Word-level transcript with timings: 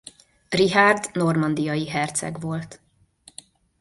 Richárd 0.49 1.09
normandiai 1.13 1.87
herceg 1.89 2.39
volt. 2.39 2.81